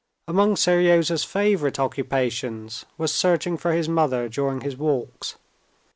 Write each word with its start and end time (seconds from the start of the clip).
Among 0.27 0.55
Seryozha's 0.55 1.23
favorite 1.23 1.77
occupations 1.77 2.85
was 2.97 3.13
searching 3.13 3.55
for 3.55 3.71
his 3.73 3.87
mother 3.87 4.27
during 4.29 4.61
his 4.61 4.75
walks. 4.75 5.35